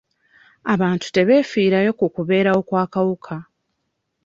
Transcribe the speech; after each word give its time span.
Abantu 0.73 1.07
tebeefiirayo 1.15 1.91
ku 1.99 2.05
kubeerawo 2.15 2.61
kw'akawuka. 2.67 3.35